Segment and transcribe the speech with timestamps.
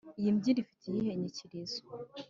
[0.19, 1.79] iyi mbyino ifite iyihe nyikirizo?